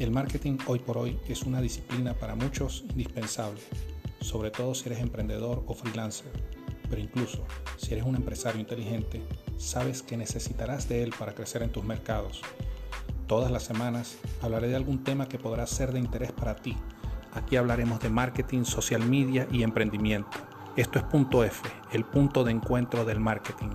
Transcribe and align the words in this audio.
El 0.00 0.12
marketing 0.12 0.56
hoy 0.66 0.78
por 0.78 0.96
hoy 0.96 1.20
es 1.28 1.42
una 1.42 1.60
disciplina 1.60 2.14
para 2.14 2.34
muchos 2.34 2.84
indispensable, 2.88 3.60
sobre 4.22 4.50
todo 4.50 4.74
si 4.74 4.88
eres 4.88 5.00
emprendedor 5.00 5.62
o 5.66 5.74
freelancer, 5.74 6.32
pero 6.88 7.02
incluso 7.02 7.44
si 7.76 7.92
eres 7.92 8.06
un 8.06 8.16
empresario 8.16 8.62
inteligente, 8.62 9.20
sabes 9.58 10.02
que 10.02 10.16
necesitarás 10.16 10.88
de 10.88 11.02
él 11.02 11.12
para 11.18 11.34
crecer 11.34 11.62
en 11.62 11.70
tus 11.70 11.84
mercados. 11.84 12.40
Todas 13.26 13.50
las 13.50 13.64
semanas 13.64 14.16
hablaré 14.40 14.68
de 14.68 14.76
algún 14.76 15.04
tema 15.04 15.28
que 15.28 15.38
podrá 15.38 15.66
ser 15.66 15.92
de 15.92 15.98
interés 15.98 16.32
para 16.32 16.56
ti. 16.56 16.78
Aquí 17.34 17.56
hablaremos 17.56 18.00
de 18.00 18.08
marketing, 18.08 18.64
social 18.64 19.04
media 19.04 19.46
y 19.52 19.64
emprendimiento. 19.64 20.38
Esto 20.76 20.98
es 20.98 21.04
punto 21.04 21.44
F, 21.44 21.60
el 21.92 22.06
punto 22.06 22.42
de 22.42 22.52
encuentro 22.52 23.04
del 23.04 23.20
marketing. 23.20 23.68